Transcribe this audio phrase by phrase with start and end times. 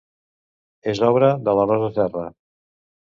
[0.95, 2.25] És obra de Rosa Serra.